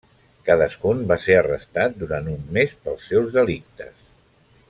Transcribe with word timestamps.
Cadascun 0.45 1.03
va 1.11 1.17
ser 1.25 1.35
arrestat 1.41 2.01
durant 2.05 2.31
un 2.33 2.41
mes 2.57 2.75
pels 2.87 3.07
seus 3.11 3.31
delictes. 3.39 3.97